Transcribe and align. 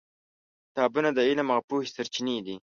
کتابونه 0.67 1.09
د 1.13 1.19
علم 1.29 1.47
او 1.55 1.61
پوهې 1.69 1.87
سرچینې 1.95 2.37
دي. 2.45 2.55